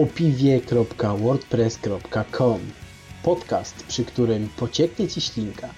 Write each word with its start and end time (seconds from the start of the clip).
opiwie.wordpress.com 0.00 2.60
Podcast, 3.22 3.86
przy 3.86 4.04
którym 4.04 4.48
pocieknie 4.56 5.08
Ci 5.08 5.20
ślinka. 5.20 5.68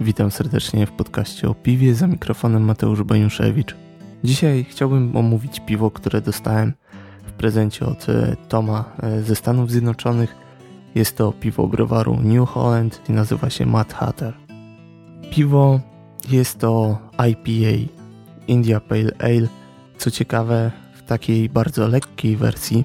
Witam 0.00 0.30
serdecznie 0.30 0.86
w 0.86 0.92
podcaście 0.92 1.48
o 1.48 1.54
piwie 1.54 1.94
za 1.94 2.06
mikrofonem 2.06 2.62
Mateusz 2.62 3.02
Baniuszewicz. 3.02 3.76
Dzisiaj 4.24 4.66
chciałbym 4.70 5.16
omówić 5.16 5.60
piwo, 5.60 5.90
które 5.90 6.20
dostałem 6.20 6.72
w 7.26 7.32
prezencie 7.32 7.86
od 7.86 8.08
e, 8.08 8.36
Toma 8.48 8.84
e, 9.02 9.22
ze 9.22 9.36
Stanów 9.36 9.70
Zjednoczonych. 9.70 10.45
Jest 10.96 11.16
to 11.16 11.32
piwo 11.32 11.68
browaru 11.68 12.16
New 12.22 12.48
Holland 12.48 13.02
i 13.08 13.12
nazywa 13.12 13.50
się 13.50 13.66
Mad 13.66 13.92
Hatter. 13.92 14.34
Piwo 15.30 15.80
jest 16.30 16.58
to 16.58 16.98
IPA, 17.30 17.92
India 18.46 18.80
Pale 18.80 19.10
Ale, 19.18 19.48
co 19.98 20.10
ciekawe 20.10 20.72
w 20.94 21.02
takiej 21.02 21.48
bardzo 21.48 21.88
lekkiej 21.88 22.36
wersji, 22.36 22.84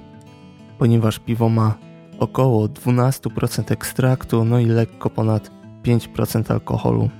ponieważ 0.78 1.18
piwo 1.18 1.48
ma 1.48 1.74
około 2.18 2.66
12% 2.66 3.72
ekstraktu, 3.72 4.44
no 4.44 4.58
i 4.58 4.66
lekko 4.66 5.10
ponad 5.10 5.50
5% 5.84 6.52
alkoholu. 6.52 7.10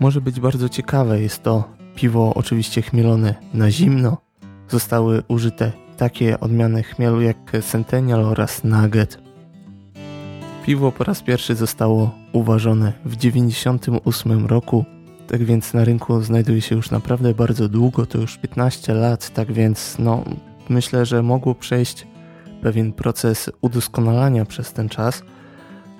Może 0.00 0.20
być 0.20 0.40
bardzo 0.40 0.68
ciekawe, 0.68 1.20
jest 1.20 1.42
to 1.42 1.64
piwo 1.94 2.34
oczywiście 2.34 2.82
chmielone 2.82 3.34
na 3.54 3.70
zimno. 3.70 4.16
Zostały 4.68 5.22
użyte 5.28 5.72
takie 5.96 6.40
odmiany 6.40 6.82
chmielu 6.82 7.20
jak 7.20 7.52
Centennial 7.62 8.24
oraz 8.24 8.64
Nugget. 8.64 9.31
Piwo 10.66 10.92
po 10.92 11.04
raz 11.04 11.22
pierwszy 11.22 11.54
zostało 11.54 12.10
uważone 12.32 12.92
w 13.04 13.16
1998 13.16 14.46
roku, 14.46 14.84
tak 15.26 15.44
więc 15.44 15.74
na 15.74 15.84
rynku 15.84 16.22
znajduje 16.22 16.60
się 16.60 16.76
już 16.76 16.90
naprawdę 16.90 17.34
bardzo 17.34 17.68
długo, 17.68 18.06
to 18.06 18.18
już 18.18 18.38
15 18.38 18.94
lat, 18.94 19.30
tak 19.30 19.52
więc 19.52 19.96
no 19.98 20.24
myślę, 20.68 21.06
że 21.06 21.22
mogło 21.22 21.54
przejść 21.54 22.06
pewien 22.62 22.92
proces 22.92 23.50
udoskonalania 23.60 24.44
przez 24.44 24.72
ten 24.72 24.88
czas 24.88 25.22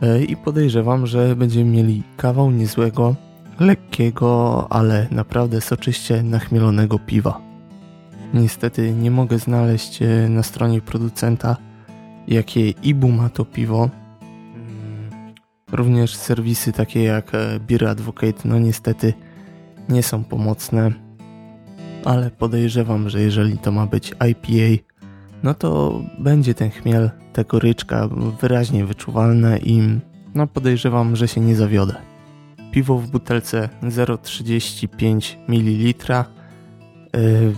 e, 0.02 0.24
i 0.24 0.36
podejrzewam, 0.36 1.06
że 1.06 1.36
będziemy 1.36 1.70
mieli 1.70 2.02
kawał 2.16 2.50
niezłego, 2.50 3.14
lekkiego, 3.60 4.66
ale 4.70 5.06
naprawdę 5.10 5.60
soczyście 5.60 6.22
nachmielonego 6.22 6.98
piwa. 6.98 7.40
Niestety 8.34 8.92
nie 8.92 9.10
mogę 9.10 9.38
znaleźć 9.38 10.02
e, 10.02 10.28
na 10.28 10.42
stronie 10.42 10.80
producenta, 10.80 11.56
jakie 12.28 12.70
IBU 12.70 13.08
ma 13.08 13.28
to 13.28 13.44
piwo. 13.44 14.01
Również 15.72 16.16
serwisy 16.16 16.72
takie 16.72 17.02
jak 17.02 17.34
e, 17.34 17.60
Beer 17.60 17.84
Advocate, 17.84 18.42
no 18.44 18.58
niestety 18.58 19.14
nie 19.88 20.02
są 20.02 20.24
pomocne, 20.24 20.92
ale 22.04 22.30
podejrzewam, 22.30 23.08
że 23.08 23.20
jeżeli 23.20 23.58
to 23.58 23.72
ma 23.72 23.86
być 23.86 24.14
IPA, 24.30 24.82
no 25.42 25.54
to 25.54 26.00
będzie 26.18 26.54
ten 26.54 26.70
chmiel, 26.70 27.10
ta 27.32 27.44
goryczka 27.44 28.08
wyraźnie 28.40 28.84
wyczuwalne 28.84 29.58
i 29.58 30.00
no 30.34 30.46
podejrzewam, 30.46 31.16
że 31.16 31.28
się 31.28 31.40
nie 31.40 31.56
zawiodę. 31.56 31.94
Piwo 32.72 32.98
w 32.98 33.10
butelce 33.10 33.68
0,35 33.82 35.36
ml. 35.48 36.14
Yy, 37.14 37.54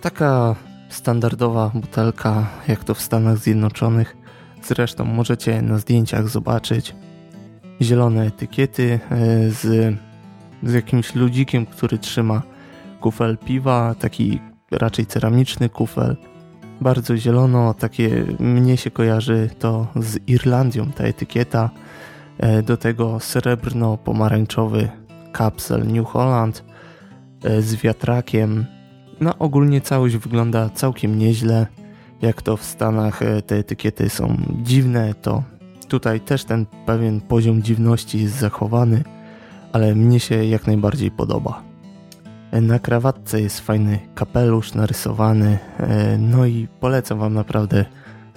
taka 0.00 0.56
standardowa 0.88 1.70
butelka, 1.74 2.46
jak 2.68 2.84
to 2.84 2.94
w 2.94 3.00
Stanach 3.00 3.38
Zjednoczonych. 3.38 4.16
Zresztą 4.62 5.04
możecie 5.04 5.62
na 5.62 5.78
zdjęciach 5.78 6.28
zobaczyć 6.28 6.94
zielone 7.82 8.26
etykiety 8.26 9.00
yy, 9.10 9.50
z, 9.50 9.94
z 10.62 10.72
jakimś 10.72 11.14
ludzikiem, 11.14 11.66
który 11.66 11.98
trzyma 11.98 12.42
kufel 13.00 13.38
piwa, 13.38 13.94
taki 13.94 14.40
raczej 14.70 15.06
ceramiczny 15.06 15.68
kufel. 15.68 16.16
Bardzo 16.80 17.16
zielono, 17.16 17.74
takie 17.74 18.24
mnie 18.38 18.76
się 18.76 18.90
kojarzy 18.90 19.50
to 19.58 19.86
z 19.96 20.18
Irlandią 20.28 20.92
ta 20.92 21.04
etykieta 21.04 21.70
E, 22.38 22.62
do 22.62 22.76
tego 22.76 23.20
srebrno-pomarańczowy 23.20 24.88
kapsel 25.32 25.86
New 25.86 26.06
Holland 26.06 26.64
e, 27.44 27.62
z 27.62 27.74
wiatrakiem. 27.74 28.66
No 29.20 29.38
ogólnie 29.38 29.80
całość 29.80 30.16
wygląda 30.16 30.70
całkiem 30.70 31.18
nieźle. 31.18 31.66
Jak 32.22 32.42
to 32.42 32.56
w 32.56 32.64
Stanach 32.64 33.22
e, 33.22 33.42
te 33.42 33.56
etykiety 33.56 34.08
są 34.08 34.36
dziwne, 34.62 35.14
to 35.14 35.42
tutaj 35.88 36.20
też 36.20 36.44
ten 36.44 36.66
pewien 36.86 37.20
poziom 37.20 37.62
dziwności 37.62 38.22
jest 38.22 38.34
zachowany, 38.34 39.04
ale 39.72 39.94
mnie 39.94 40.20
się 40.20 40.44
jak 40.44 40.66
najbardziej 40.66 41.10
podoba. 41.10 41.62
Na 42.52 42.78
krawatce 42.78 43.40
jest 43.40 43.60
fajny 43.60 43.98
kapelusz 44.14 44.74
narysowany, 44.74 45.58
no 46.18 46.46
i 46.46 46.68
polecam 46.80 47.18
Wam 47.18 47.34
naprawdę 47.34 47.84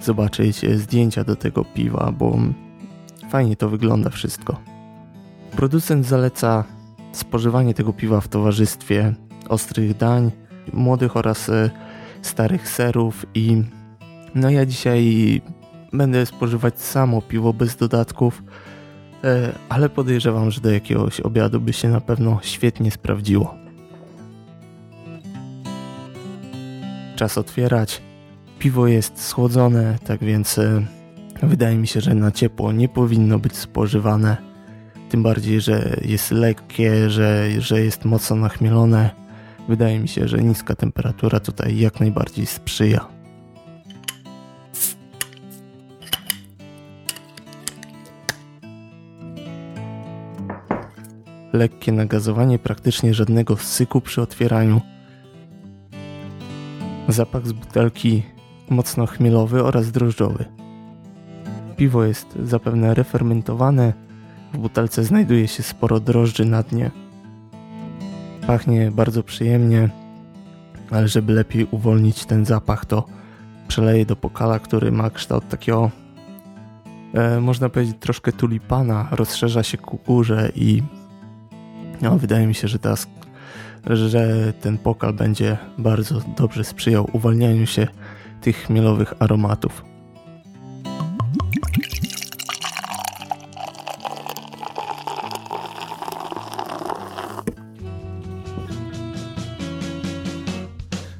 zobaczyć 0.00 0.78
zdjęcia 0.78 1.24
do 1.24 1.36
tego 1.36 1.64
piwa, 1.64 2.12
bo 2.18 2.38
Fajnie 3.30 3.56
to 3.56 3.68
wygląda 3.68 4.10
wszystko. 4.10 4.60
Producent 5.50 6.06
zaleca 6.06 6.64
spożywanie 7.12 7.74
tego 7.74 7.92
piwa 7.92 8.20
w 8.20 8.28
towarzystwie 8.28 9.14
ostrych 9.48 9.96
dań, 9.96 10.30
młodych 10.72 11.16
oraz 11.16 11.48
e, 11.48 11.70
starych 12.22 12.68
serów 12.68 13.26
i 13.34 13.62
no 14.34 14.50
ja 14.50 14.66
dzisiaj 14.66 15.42
będę 15.92 16.26
spożywać 16.26 16.80
samo 16.80 17.22
piwo 17.22 17.52
bez 17.52 17.76
dodatków, 17.76 18.42
e, 19.24 19.52
ale 19.68 19.88
podejrzewam, 19.88 20.50
że 20.50 20.60
do 20.60 20.70
jakiegoś 20.70 21.20
obiadu 21.20 21.60
by 21.60 21.72
się 21.72 21.88
na 21.88 22.00
pewno 22.00 22.38
świetnie 22.42 22.90
sprawdziło. 22.90 23.54
Czas 27.16 27.38
otwierać. 27.38 28.02
Piwo 28.58 28.86
jest 28.86 29.24
schłodzone, 29.24 29.98
tak 30.04 30.24
więc 30.24 30.58
e, 30.58 30.82
Wydaje 31.42 31.76
mi 31.76 31.86
się, 31.86 32.00
że 32.00 32.14
na 32.14 32.30
ciepło 32.30 32.72
nie 32.72 32.88
powinno 32.88 33.38
być 33.38 33.56
spożywane. 33.56 34.36
Tym 35.08 35.22
bardziej, 35.22 35.60
że 35.60 35.96
jest 36.04 36.30
lekkie, 36.30 37.10
że, 37.10 37.46
że 37.58 37.80
jest 37.80 38.04
mocno 38.04 38.36
nachmielone. 38.36 39.10
Wydaje 39.68 39.98
mi 39.98 40.08
się, 40.08 40.28
że 40.28 40.38
niska 40.38 40.74
temperatura 40.74 41.40
tutaj 41.40 41.78
jak 41.78 42.00
najbardziej 42.00 42.46
sprzyja. 42.46 43.19
Lekkie 51.60 51.92
nagazowanie, 51.92 52.58
praktycznie 52.58 53.14
żadnego 53.14 53.56
syku 53.56 54.00
przy 54.00 54.22
otwieraniu. 54.22 54.80
Zapach 57.08 57.46
z 57.46 57.52
butelki 57.52 58.22
mocno 58.70 59.06
chmielowy 59.06 59.64
oraz 59.64 59.90
drożdżowy. 59.90 60.44
Piwo 61.76 62.04
jest 62.04 62.38
zapewne 62.44 62.94
refermentowane, 62.94 63.92
w 64.54 64.58
butelce 64.58 65.04
znajduje 65.04 65.48
się 65.48 65.62
sporo 65.62 66.00
drożdży 66.00 66.44
na 66.44 66.62
dnie. 66.62 66.90
Pachnie 68.46 68.90
bardzo 68.90 69.22
przyjemnie, 69.22 69.88
ale 70.90 71.08
żeby 71.08 71.32
lepiej 71.32 71.66
uwolnić 71.70 72.24
ten 72.24 72.44
zapach, 72.44 72.84
to 72.84 73.04
przeleję 73.68 74.06
do 74.06 74.16
pokala, 74.16 74.58
który 74.58 74.92
ma 74.92 75.10
kształt 75.10 75.48
takiego, 75.48 75.90
e, 77.14 77.40
można 77.40 77.68
powiedzieć, 77.68 77.96
troszkę 78.00 78.32
tulipana, 78.32 79.08
rozszerza 79.10 79.62
się 79.62 79.78
ku 79.78 79.98
górze 80.06 80.52
i 80.54 80.82
no, 82.02 82.18
wydaje 82.18 82.46
mi 82.46 82.54
się, 82.54 82.68
że 82.68 82.78
teraz 82.78 83.06
że 83.86 84.52
ten 84.60 84.78
pokal 84.78 85.12
będzie 85.12 85.56
bardzo 85.78 86.20
dobrze 86.36 86.64
sprzyjał 86.64 87.10
uwalnianiu 87.12 87.66
się 87.66 87.86
tych 88.40 88.56
chmielowych 88.56 89.14
aromatów. 89.18 89.84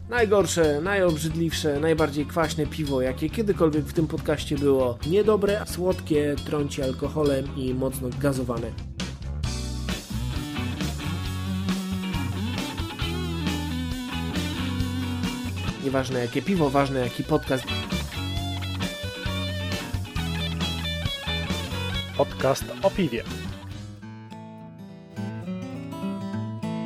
Najgorsze, 0.08 0.80
najobrzydliwsze, 0.80 1.80
najbardziej 1.80 2.26
kwaśne 2.26 2.66
piwo, 2.66 3.02
jakie 3.02 3.30
kiedykolwiek 3.30 3.84
w 3.84 3.92
tym 3.92 4.06
podcaście 4.06 4.58
było. 4.58 4.98
Niedobre, 5.10 5.62
słodkie, 5.66 6.36
trąci 6.46 6.82
alkoholem 6.82 7.56
i 7.56 7.74
mocno 7.74 8.08
gazowane. 8.20 8.89
Nieważne 15.84 16.20
jakie 16.20 16.42
piwo, 16.42 16.70
ważne 16.70 17.00
jaki 17.00 17.24
podcast. 17.24 17.64
Podcast 22.16 22.64
o 22.82 22.90
piwie. 22.90 23.22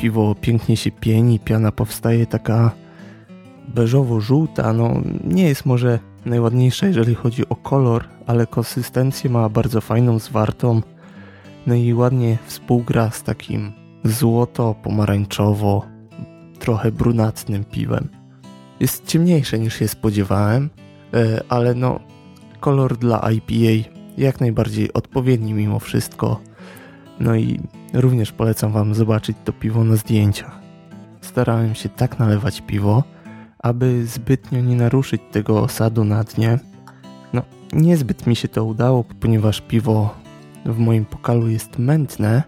Piwo 0.00 0.34
pięknie 0.40 0.76
się 0.76 0.90
pieni, 0.90 1.40
piana 1.40 1.72
powstaje 1.72 2.26
taka 2.26 2.70
beżowo-żółta, 3.68 4.72
no 4.72 5.00
nie 5.24 5.48
jest 5.48 5.66
może 5.66 5.98
najładniejsza, 6.24 6.86
jeżeli 6.86 7.14
chodzi 7.14 7.48
o 7.48 7.56
kolor, 7.56 8.04
ale 8.26 8.46
konsystencję 8.46 9.30
ma 9.30 9.48
bardzo 9.48 9.80
fajną, 9.80 10.18
zwartą. 10.18 10.82
No 11.66 11.74
i 11.74 11.94
ładnie 11.94 12.38
współgra 12.46 13.10
z 13.10 13.22
takim 13.22 13.72
złoto-pomarańczowo, 14.04 15.82
trochę 16.58 16.92
brunatnym 16.92 17.64
piwem. 17.64 18.23
Jest 18.80 19.06
ciemniejsze 19.06 19.58
niż 19.58 19.74
się 19.74 19.88
spodziewałem, 19.88 20.70
e, 21.14 21.40
ale 21.48 21.74
no 21.74 22.00
kolor 22.60 22.96
dla 22.96 23.30
IPA 23.32 23.90
jak 24.18 24.40
najbardziej 24.40 24.92
odpowiedni 24.92 25.54
mimo 25.54 25.78
wszystko. 25.78 26.40
No 27.20 27.36
i 27.36 27.60
również 27.92 28.32
polecam 28.32 28.72
Wam 28.72 28.94
zobaczyć 28.94 29.36
to 29.44 29.52
piwo 29.52 29.84
na 29.84 29.96
zdjęciach. 29.96 30.60
Starałem 31.20 31.74
się 31.74 31.88
tak 31.88 32.18
nalewać 32.18 32.60
piwo, 32.60 33.04
aby 33.58 34.06
zbytnio 34.06 34.60
nie 34.60 34.76
naruszyć 34.76 35.22
tego 35.32 35.62
osadu 35.62 36.04
na 36.04 36.24
dnie. 36.24 36.58
No, 37.32 37.42
niezbyt 37.72 38.26
mi 38.26 38.36
się 38.36 38.48
to 38.48 38.64
udało, 38.64 39.04
ponieważ 39.20 39.60
piwo 39.60 40.14
w 40.66 40.78
moim 40.78 41.04
pokalu 41.04 41.48
jest 41.48 41.78
mętne, 41.78 42.42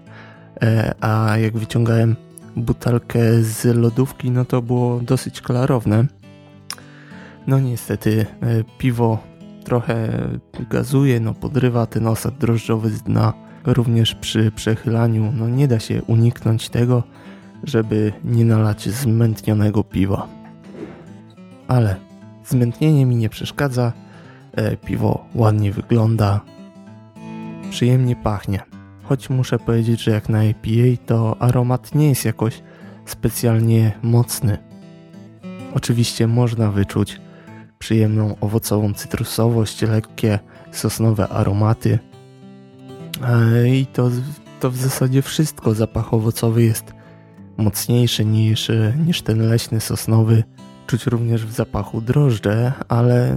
e, 0.62 0.94
a 1.00 1.38
jak 1.38 1.58
wyciągałem 1.58 2.16
butelkę 2.56 3.42
z 3.42 3.64
lodówki, 3.64 4.30
no 4.30 4.44
to 4.44 4.62
było 4.62 5.00
dosyć 5.00 5.40
klarowne. 5.40 6.06
No 7.46 7.60
niestety 7.60 8.26
e, 8.40 8.64
piwo 8.78 9.18
trochę 9.64 10.28
gazuje, 10.70 11.20
no 11.20 11.34
podrywa 11.34 11.86
ten 11.86 12.06
osad 12.06 12.38
drożdżowy 12.38 12.90
z 12.90 13.02
dna. 13.02 13.32
Również 13.64 14.14
przy 14.14 14.50
przechylaniu, 14.50 15.32
no 15.36 15.48
nie 15.48 15.68
da 15.68 15.80
się 15.80 16.02
uniknąć 16.02 16.68
tego, 16.68 17.02
żeby 17.64 18.12
nie 18.24 18.44
nalać 18.44 18.88
zmętnionego 18.88 19.84
piwa. 19.84 20.28
Ale 21.68 21.96
zmętnienie 22.44 23.06
mi 23.06 23.16
nie 23.16 23.28
przeszkadza, 23.28 23.92
e, 24.52 24.76
piwo 24.76 25.24
ładnie 25.34 25.72
wygląda, 25.72 26.40
przyjemnie 27.70 28.16
pachnie. 28.16 28.75
Choć 29.08 29.30
muszę 29.30 29.58
powiedzieć, 29.58 30.02
że 30.02 30.10
jak 30.10 30.28
na 30.28 30.44
IPA 30.44 31.02
to 31.06 31.36
aromat 31.42 31.94
nie 31.94 32.08
jest 32.08 32.24
jakoś 32.24 32.62
specjalnie 33.04 33.92
mocny. 34.02 34.58
Oczywiście 35.74 36.26
można 36.26 36.70
wyczuć 36.70 37.20
przyjemną 37.78 38.36
owocową 38.40 38.94
cytrusowość, 38.94 39.82
lekkie 39.82 40.38
sosnowe 40.72 41.28
aromaty. 41.28 41.98
E, 43.24 43.68
I 43.68 43.86
to, 43.86 44.10
to 44.60 44.70
w 44.70 44.76
zasadzie 44.76 45.22
wszystko. 45.22 45.74
Zapach 45.74 46.14
owocowy 46.14 46.62
jest 46.62 46.94
mocniejszy 47.56 48.24
niż, 48.24 48.70
niż 49.06 49.22
ten 49.22 49.48
leśny 49.48 49.80
sosnowy. 49.80 50.44
Czuć 50.86 51.06
również 51.06 51.46
w 51.46 51.52
zapachu 51.52 52.00
drożdże, 52.00 52.72
ale 52.88 53.36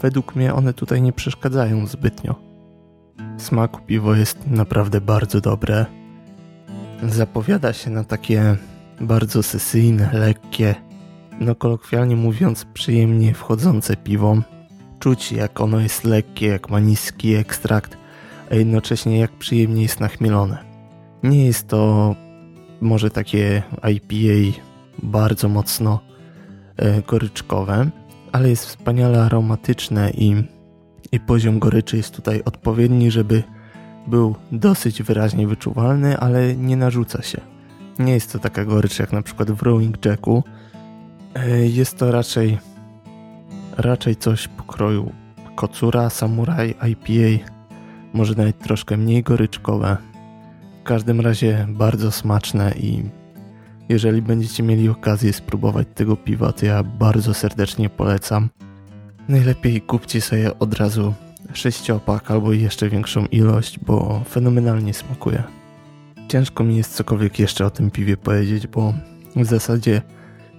według 0.00 0.36
mnie 0.36 0.54
one 0.54 0.74
tutaj 0.74 1.02
nie 1.02 1.12
przeszkadzają 1.12 1.86
zbytnio. 1.86 2.47
Smaku 3.38 3.80
piwo 3.86 4.14
jest 4.14 4.46
naprawdę 4.46 5.00
bardzo 5.00 5.40
dobre. 5.40 5.86
Zapowiada 7.02 7.72
się 7.72 7.90
na 7.90 8.04
takie 8.04 8.56
bardzo 9.00 9.42
sesyjne, 9.42 10.10
lekkie, 10.12 10.74
no 11.40 11.54
kolokwialnie 11.54 12.16
mówiąc 12.16 12.66
przyjemnie 12.74 13.34
wchodzące 13.34 13.96
piwo. 13.96 14.36
Czuć 14.98 15.32
jak 15.32 15.60
ono 15.60 15.80
jest 15.80 16.04
lekkie, 16.04 16.46
jak 16.46 16.70
ma 16.70 16.80
niski 16.80 17.34
ekstrakt, 17.34 17.96
a 18.50 18.54
jednocześnie 18.54 19.18
jak 19.18 19.32
przyjemnie 19.32 19.82
jest 19.82 20.00
nachmielone. 20.00 20.58
Nie 21.22 21.46
jest 21.46 21.68
to 21.68 22.14
może 22.80 23.10
takie 23.10 23.62
IPA 23.92 24.60
bardzo 25.02 25.48
mocno 25.48 26.00
e, 26.76 27.02
goryczkowe, 27.02 27.90
ale 28.32 28.48
jest 28.48 28.66
wspaniale 28.66 29.22
aromatyczne 29.22 30.10
i, 30.10 30.44
i 31.12 31.20
poziom 31.20 31.58
goryczy 31.58 31.96
jest 31.96 32.16
tutaj 32.16 32.42
odpowiedni, 32.44 33.10
żeby 33.10 33.42
był 34.06 34.34
dosyć 34.52 35.02
wyraźnie 35.02 35.48
wyczuwalny, 35.48 36.18
ale 36.18 36.56
nie 36.56 36.76
narzuca 36.76 37.22
się. 37.22 37.40
Nie 37.98 38.12
jest 38.12 38.32
to 38.32 38.38
taka 38.38 38.64
gorycz 38.64 38.98
jak 38.98 39.12
na 39.12 39.22
przykład 39.22 39.50
w 39.50 39.62
Rowing 39.62 40.04
Jacku, 40.04 40.42
E, 41.34 41.66
jest 41.66 41.98
to 41.98 42.12
raczej 42.12 42.58
raczej 43.76 44.16
coś 44.16 44.48
pokroju 44.48 45.12
kocura, 45.56 46.10
samuraj, 46.10 46.74
IPA, 46.90 47.50
może 48.12 48.34
nawet 48.34 48.58
troszkę 48.58 48.96
mniej 48.96 49.22
goryczkowe. 49.22 49.96
W 50.80 50.82
każdym 50.82 51.20
razie 51.20 51.66
bardzo 51.68 52.12
smaczne 52.12 52.72
i 52.72 53.02
jeżeli 53.88 54.22
będziecie 54.22 54.62
mieli 54.62 54.88
okazję 54.88 55.32
spróbować 55.32 55.88
tego 55.94 56.16
piwa, 56.16 56.52
to 56.52 56.66
ja 56.66 56.82
bardzo 56.82 57.34
serdecznie 57.34 57.90
polecam. 57.90 58.48
Najlepiej 59.28 59.80
kupcie 59.80 60.20
sobie 60.20 60.58
od 60.58 60.74
razu 60.74 61.14
sześciopak 61.52 62.30
albo 62.30 62.52
jeszcze 62.52 62.88
większą 62.88 63.26
ilość, 63.26 63.78
bo 63.78 64.22
fenomenalnie 64.28 64.94
smakuje. 64.94 65.42
Ciężko 66.28 66.64
mi 66.64 66.76
jest 66.76 66.94
cokolwiek 66.94 67.38
jeszcze 67.38 67.66
o 67.66 67.70
tym 67.70 67.90
piwie 67.90 68.16
powiedzieć, 68.16 68.66
bo 68.66 68.94
w 69.36 69.44
zasadzie 69.44 70.02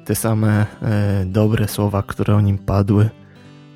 te 0.06 0.16
same 0.16 0.66
e, 0.82 1.26
dobre 1.26 1.68
słowa, 1.68 2.04
które 2.04 2.36
o 2.36 2.42
nim 2.42 2.58
padły, 2.58 3.10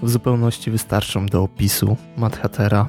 w 0.02 0.10
zupełności 0.10 0.72
wystarczą 0.72 1.26
do 1.26 1.44
opisu 1.44 1.98
Madhatera. 2.18 2.88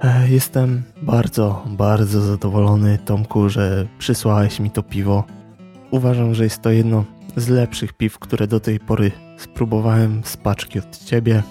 E, 0.00 0.28
jestem 0.28 0.82
bardzo, 1.02 1.64
bardzo 1.68 2.20
zadowolony, 2.20 2.98
Tomku, 2.98 3.48
że 3.48 3.86
przysłałeś 3.98 4.60
mi 4.60 4.70
to 4.70 4.82
piwo. 4.82 5.24
Uważam, 5.90 6.34
że 6.34 6.44
jest 6.44 6.62
to 6.62 6.70
jedno 6.70 7.04
z 7.36 7.48
lepszych 7.48 7.92
piw, 7.92 8.18
które 8.18 8.46
do 8.46 8.60
tej 8.60 8.80
pory 8.80 9.25
spróbowałem 9.36 10.20
z 10.24 10.36
paczki 10.36 10.78
od 10.78 10.98
ciebie. 10.98 11.42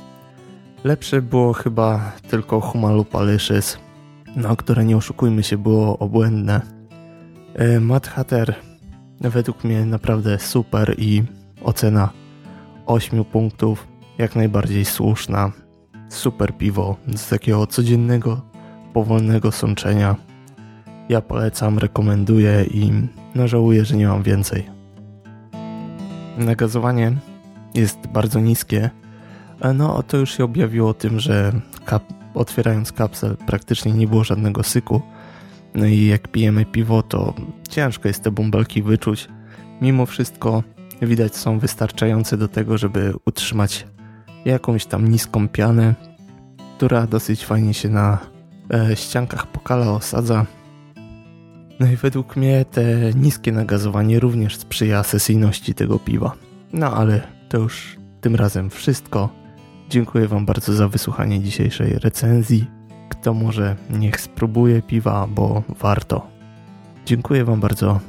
Lepsze 0.84 1.22
było 1.22 1.54
chyba 1.54 2.12
tylko 2.30 2.62
Humalu 2.62 3.06
no 4.36 4.56
które 4.56 4.86
nie 4.86 4.98
oszukujmy 4.98 5.44
się 5.44 5.58
było 5.58 5.98
obłędne. 6.00 6.62
E, 7.54 7.80
Mad 7.80 8.08
Hatter 8.08 8.56
według 9.22 9.64
mnie 9.64 9.86
naprawdę 9.86 10.40
super 10.40 10.96
i 10.98 11.24
ocena 11.64 12.10
8 12.86 13.26
punktów 13.26 13.88
jak 14.18 14.36
najbardziej 14.36 14.86
słuszna. 14.86 15.52
Super 16.10 16.58
piwo 16.58 16.96
z 17.16 17.30
takiego 17.30 17.68
codziennego, 17.68 18.42
powolnego 18.94 19.52
sączenia. 19.52 20.16
Ja 21.10 21.22
polecam, 21.22 21.80
rekomenduję 21.80 22.64
i 22.64 22.92
no 23.36 23.48
żałuję, 23.48 23.86
że 23.86 23.96
nie 23.96 24.08
mam 24.08 24.24
więcej. 24.24 24.70
Nagazowanie 26.38 27.12
jest 27.76 28.08
bardzo 28.08 28.40
niskie. 28.40 28.90
No 29.76 30.04
to 30.04 30.18
już 30.18 30.38
się 30.38 30.44
objawiło 30.44 30.94
tym, 30.94 31.20
że 31.20 31.52
kap 31.86 32.04
otwierając 32.34 32.92
kapsel 32.92 33.38
praktycznie 33.48 33.92
nie 33.94 34.08
było 34.08 34.24
żadnego 34.24 34.64
syku 34.64 35.02
no 35.76 35.86
i 35.86 36.06
jak 36.06 36.28
pijemy 36.28 36.66
piwo, 36.66 37.04
to 37.04 37.34
ciężko 37.70 38.08
jest 38.08 38.24
te 38.24 38.32
bąbelki 38.32 38.82
wyczuć. 38.82 39.28
Mimo 39.82 40.06
wszystko 40.06 40.64
widać 41.02 41.36
są 41.36 41.60
wystarczające 41.60 42.38
do 42.38 42.48
tego, 42.48 42.78
żeby 42.78 43.14
utrzymać 43.26 43.88
jakąś 44.46 44.86
tam 44.86 45.08
niską 45.08 45.48
pianę, 45.50 45.96
która 46.78 47.08
dosyć 47.08 47.46
fajnie 47.46 47.74
się 47.74 47.90
na 47.90 48.18
e, 48.74 48.96
ściankach 48.96 49.48
pokala 49.48 49.92
osadza. 49.92 50.46
No 51.80 51.88
i 51.88 51.96
według 51.96 52.36
mnie 52.36 52.66
te 52.66 52.86
niskie 53.14 53.52
nagazowanie 53.52 54.20
również 54.20 54.58
sprzyja 54.58 55.04
sesyjności 55.04 55.74
tego 55.74 56.00
piwa. 56.00 56.32
No 56.74 56.94
ale 56.94 57.35
to 57.56 57.60
już 57.60 57.98
tym 58.22 58.36
razem 58.36 58.70
wszystko. 58.70 59.30
Dziękuję 59.90 60.28
Wam 60.28 60.46
bardzo 60.46 60.74
za 60.74 60.88
wysłuchanie 60.88 61.40
dzisiejszej 61.40 62.00
recenzji 62.00 62.66
kto 63.10 63.34
może 63.34 63.76
niech 63.90 64.22
spróbuje 64.22 64.82
piwa, 64.82 65.28
bo 65.28 65.64
warto. 65.80 66.28
Dziękuję 67.06 67.46
Wam 67.46 67.60
bardzo, 67.60 68.00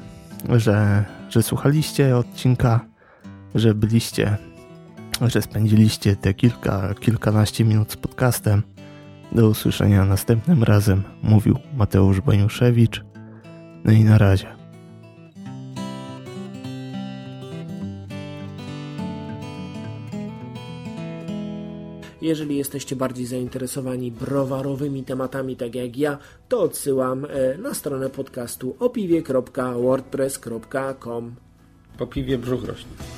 że, 0.48 1.04
że 1.28 1.42
słuchaliście 1.42 2.16
odcinka, 2.16 2.80
że 3.54 3.74
byliście, 3.74 4.36
że 5.22 5.42
spędziliście 5.42 6.16
te 6.16 6.34
kilka, 6.34 6.94
kilkanaście 7.00 7.64
minut 7.64 7.92
z 7.92 7.96
podcastem. 7.96 8.62
Do 9.32 9.48
usłyszenia 9.48 10.04
następnym 10.04 10.62
razem, 10.62 11.02
mówił 11.22 11.58
Mateusz 11.76 12.20
Baniuszewicz. 12.20 13.04
No 13.84 13.92
i 13.92 14.04
na 14.04 14.18
razie. 14.18 14.55
Jeżeli 22.23 22.56
jesteście 22.56 22.96
bardziej 22.96 23.26
zainteresowani 23.26 24.12
browarowymi 24.12 25.04
tematami, 25.04 25.56
tak 25.56 25.75
jak 25.75 25.96
ja, 25.96 26.18
to 26.49 26.61
odsyłam 26.61 27.25
e, 27.25 27.28
na 27.58 27.75
stronę 27.75 28.11
podcastu 28.11 28.76
opiwie.wordpress.com. 28.78 31.35
Po 31.99 32.06
piwie 32.06 32.38
brzuch 32.38 32.64
rośnie. 32.64 33.15